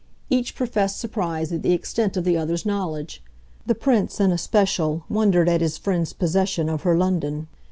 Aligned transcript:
Each 0.31 0.55
professed 0.55 0.99
surprise 0.99 1.51
at 1.53 1.61
the 1.61 1.73
extent 1.73 2.17
of 2.17 2.23
the 2.23 2.35
other's 2.35 2.65
knowledge; 2.65 3.23
the 3.67 3.75
Prince 3.75 4.19
in 4.19 4.31
especial 4.31 5.03
wondered 5.09 5.47
at 5.47 5.61
his 5.61 5.77
friend's 5.77 6.11
possession 6.11 6.69
of 6.69 6.81
her 6.81 6.97
London. 6.97 7.47